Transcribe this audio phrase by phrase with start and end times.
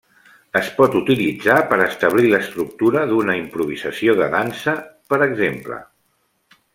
[0.59, 4.75] Es pot utilitzar per establir l'estructura d'una improvisació de dansa,
[5.13, 5.79] per exemple.